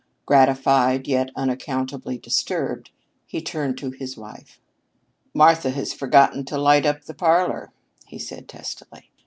[0.25, 2.89] Gratified, yet unaccountably disturbed,
[3.27, 4.59] he turned to his wife.
[5.31, 7.71] "Martha has forgotten to light up the parlor,"
[8.07, 9.11] he said testily.